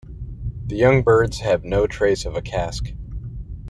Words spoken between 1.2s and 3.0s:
have no trace of a casque.